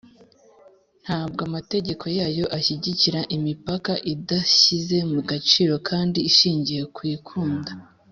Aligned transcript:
Ntabwo 1.03 1.39
amategeko 1.47 2.05
yayo 2.19 2.45
ashyigikira 2.57 3.19
imipaka 3.35 3.91
idashyize 4.13 4.97
mu 5.11 5.19
gaciro 5.29 5.75
kandi 5.89 6.19
ishingiye 6.29 6.83
ku 6.85 6.91
kwikunda. 6.97 7.71